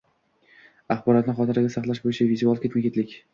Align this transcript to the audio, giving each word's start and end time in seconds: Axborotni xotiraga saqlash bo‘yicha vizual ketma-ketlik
Axborotni 0.95 1.35
xotiraga 1.41 1.71
saqlash 1.75 2.01
bo‘yicha 2.07 2.29
vizual 2.33 2.65
ketma-ketlik 2.65 3.15